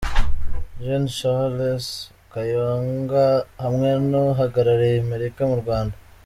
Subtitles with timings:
[0.83, 1.87] Gen Charles
[2.31, 3.27] Kayonga
[3.63, 5.95] hamwe n'uhagarariye Amerika mu Rwanda.